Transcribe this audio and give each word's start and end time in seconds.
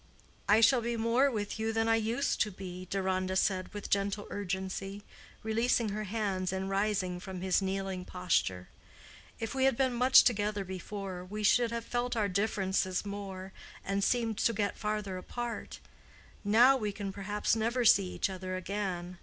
"I 0.49 0.61
shall 0.61 0.81
be 0.81 0.97
more 0.97 1.29
with 1.29 1.59
you 1.59 1.71
than 1.71 1.87
I 1.87 1.93
used 1.95 2.41
to 2.41 2.49
be," 2.49 2.87
Deronda 2.89 3.35
said 3.35 3.71
with 3.71 3.91
gentle 3.91 4.25
urgency, 4.31 5.03
releasing 5.43 5.89
her 5.89 6.05
hands 6.05 6.51
and 6.51 6.71
rising 6.71 7.19
from 7.19 7.41
his 7.41 7.61
kneeling 7.61 8.03
posture. 8.03 8.67
"If 9.39 9.53
we 9.53 9.65
had 9.65 9.77
been 9.77 9.93
much 9.93 10.23
together 10.23 10.65
before, 10.65 11.23
we 11.23 11.43
should 11.43 11.69
have 11.69 11.85
felt 11.85 12.15
our 12.17 12.27
differences 12.27 13.05
more, 13.05 13.53
and 13.85 14.03
seemed 14.03 14.39
to 14.39 14.53
get 14.53 14.75
farther 14.75 15.17
apart. 15.17 15.79
Now 16.43 16.75
we 16.77 16.91
can 16.91 17.13
perhaps 17.13 17.55
never 17.55 17.85
see 17.85 18.07
each 18.07 18.27
other 18.27 18.55
again. 18.55 19.19